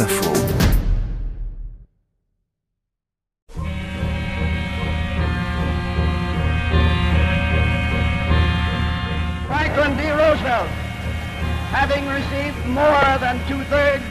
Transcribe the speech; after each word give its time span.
Info. 0.00 0.34
Franklin 9.46 9.96
D. 9.96 10.10
Roosevelt, 10.10 10.66
having 11.70 12.08
received 12.08 12.66
more 12.66 13.18
than 13.20 13.38
two-thirds 13.46 14.02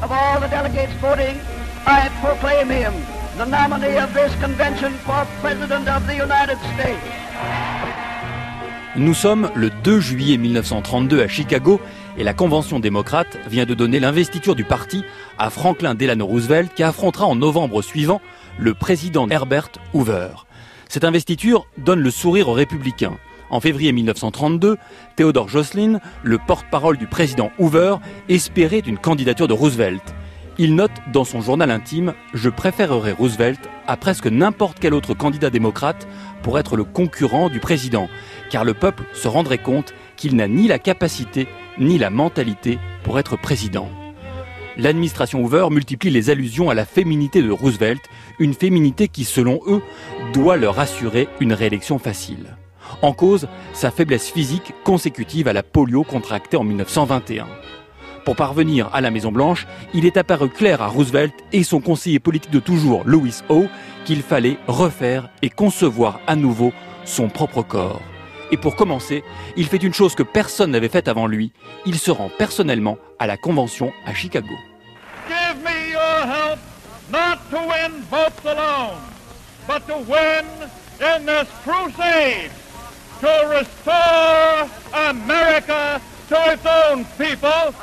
of 0.00 0.12
all 0.12 0.38
the 0.38 0.46
delegates 0.46 0.92
voting, 1.00 1.40
I 1.86 2.08
proclaim 2.20 2.68
him 2.68 2.94
the 3.36 3.46
nominee 3.46 3.98
of 3.98 4.14
this 4.14 4.32
convention 4.36 4.92
for 5.04 5.26
President 5.40 5.88
of 5.88 6.06
the 6.06 6.14
United 6.14 6.58
States. 6.74 7.02
Nous 8.96 9.14
sommes 9.14 9.50
le 9.56 9.70
2 9.70 10.00
juillet 10.00 10.36
1932 10.36 11.20
à 11.20 11.26
Chicago 11.26 11.80
et 12.16 12.24
la 12.24 12.34
Convention 12.34 12.80
démocrate 12.80 13.38
vient 13.48 13.66
de 13.66 13.74
donner 13.74 14.00
l'investiture 14.00 14.54
du 14.54 14.64
parti 14.64 15.02
à 15.38 15.50
Franklin 15.50 15.94
Delano 15.94 16.26
Roosevelt 16.26 16.72
qui 16.74 16.82
affrontera 16.82 17.26
en 17.26 17.36
novembre 17.36 17.82
suivant 17.82 18.20
le 18.58 18.74
président 18.74 19.28
Herbert 19.28 19.70
Hoover. 19.92 20.28
Cette 20.88 21.04
investiture 21.04 21.66
donne 21.78 22.00
le 22.00 22.10
sourire 22.10 22.48
aux 22.48 22.52
républicains. 22.52 23.16
En 23.50 23.60
février 23.60 23.92
1932, 23.92 24.76
Theodore 25.16 25.48
Jocelyn, 25.48 26.00
le 26.22 26.38
porte-parole 26.38 26.96
du 26.96 27.06
président 27.06 27.50
Hoover, 27.58 27.96
espérait 28.28 28.78
une 28.78 28.98
candidature 28.98 29.48
de 29.48 29.52
Roosevelt. 29.52 30.14
Il 30.56 30.76
note 30.76 30.92
dans 31.12 31.24
son 31.24 31.40
journal 31.40 31.72
intime 31.72 32.14
Je 32.32 32.48
préférerais 32.48 33.10
Roosevelt 33.10 33.58
à 33.88 33.96
presque 33.96 34.28
n'importe 34.28 34.78
quel 34.80 34.94
autre 34.94 35.12
candidat 35.12 35.50
démocrate 35.50 36.06
pour 36.44 36.60
être 36.60 36.76
le 36.76 36.84
concurrent 36.84 37.48
du 37.48 37.58
président, 37.58 38.08
car 38.50 38.64
le 38.64 38.72
peuple 38.72 39.02
se 39.12 39.26
rendrait 39.26 39.58
compte 39.58 39.94
qu'il 40.16 40.36
n'a 40.36 40.46
ni 40.46 40.68
la 40.68 40.78
capacité 40.78 41.48
ni 41.80 41.98
la 41.98 42.10
mentalité 42.10 42.78
pour 43.02 43.18
être 43.18 43.36
président. 43.36 43.88
L'administration 44.76 45.42
Hoover 45.42 45.66
multiplie 45.70 46.10
les 46.10 46.30
allusions 46.30 46.70
à 46.70 46.74
la 46.74 46.84
féminité 46.84 47.42
de 47.42 47.50
Roosevelt, 47.50 48.02
une 48.38 48.54
féminité 48.54 49.08
qui, 49.08 49.24
selon 49.24 49.60
eux, 49.66 49.82
doit 50.32 50.56
leur 50.56 50.78
assurer 50.78 51.28
une 51.40 51.52
réélection 51.52 51.98
facile. 51.98 52.56
En 53.02 53.12
cause, 53.12 53.48
sa 53.72 53.90
faiblesse 53.90 54.30
physique 54.30 54.72
consécutive 54.84 55.48
à 55.48 55.52
la 55.52 55.64
polio 55.64 56.04
contractée 56.04 56.56
en 56.56 56.64
1921. 56.64 57.46
Pour 58.24 58.36
parvenir 58.36 58.88
à 58.94 59.02
la 59.02 59.10
Maison-Blanche, 59.10 59.66
il 59.92 60.06
est 60.06 60.16
apparu 60.16 60.48
clair 60.48 60.80
à 60.80 60.88
Roosevelt 60.88 61.34
et 61.52 61.62
son 61.62 61.80
conseiller 61.80 62.18
politique 62.18 62.50
de 62.50 62.58
toujours, 62.58 63.02
Louis 63.04 63.34
O, 63.50 63.66
qu'il 64.06 64.22
fallait 64.22 64.56
refaire 64.66 65.28
et 65.42 65.50
concevoir 65.50 66.20
à 66.26 66.34
nouveau 66.34 66.72
son 67.04 67.28
propre 67.28 67.62
corps. 67.62 68.00
Et 68.50 68.56
pour 68.56 68.76
commencer, 68.76 69.22
il 69.56 69.66
fait 69.66 69.82
une 69.82 69.92
chose 69.92 70.14
que 70.14 70.22
personne 70.22 70.70
n'avait 70.70 70.88
faite 70.88 71.08
avant 71.08 71.26
lui. 71.26 71.52
Il 71.84 71.98
se 71.98 72.10
rend 72.10 72.30
personnellement 72.38 72.96
à 73.18 73.26
la 73.26 73.36
convention 73.36 73.92
à 74.06 74.14
Chicago. 74.14 74.54
Give 75.28 75.62
me 75.62 75.92
your 75.92 76.26
help 76.26 76.58
not 77.10 77.38
to 77.50 77.58
win 77.58 78.02
votes 78.10 78.32
but 79.66 79.86
to 79.86 79.96
win 80.10 80.44
in 81.00 81.26
this 81.26 81.48
crusade 81.62 82.50
to 83.20 83.48
restore 83.48 84.68
America 85.10 86.00
to 86.28 86.52
its 86.52 86.66
own 86.66 87.04
people. 87.18 87.74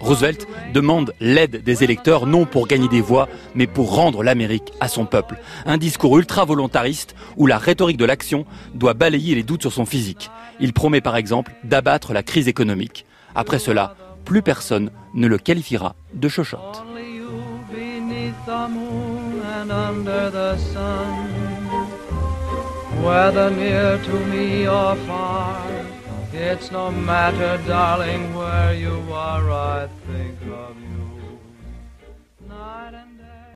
Roosevelt 0.00 0.46
demande 0.72 1.12
l'aide 1.20 1.62
des 1.62 1.84
électeurs 1.84 2.26
non 2.26 2.46
pour 2.46 2.66
gagner 2.66 2.88
des 2.88 3.00
voix, 3.00 3.28
mais 3.54 3.66
pour 3.66 3.94
rendre 3.94 4.22
l'Amérique 4.22 4.72
à 4.80 4.88
son 4.88 5.06
peuple. 5.06 5.38
Un 5.66 5.78
discours 5.78 6.18
ultra-volontariste 6.18 7.14
où 7.36 7.46
la 7.46 7.58
rhétorique 7.58 7.96
de 7.96 8.04
l'action 8.04 8.46
doit 8.74 8.94
balayer 8.94 9.34
les 9.34 9.42
doutes 9.42 9.62
sur 9.62 9.72
son 9.72 9.86
physique. 9.86 10.30
Il 10.60 10.72
promet 10.72 11.00
par 11.00 11.16
exemple 11.16 11.52
d'abattre 11.64 12.12
la 12.12 12.22
crise 12.22 12.48
économique. 12.48 13.06
Après 13.34 13.58
cela, 13.58 13.94
plus 14.24 14.42
personne 14.42 14.90
ne 15.14 15.26
le 15.26 15.38
qualifiera 15.38 15.94
de 16.14 16.28
chochotte. 16.28 16.82
It's 26.30 26.70
no 26.70 26.90
matter, 26.90 27.56
darling, 27.66 28.34
where 28.34 28.74
you 28.74 29.02
are, 29.10 29.50
I 29.50 29.88
think 30.06 30.36
of 30.42 30.76
you 30.78 31.38
night 32.46 32.92
and 32.92 33.18
day. 33.18 33.37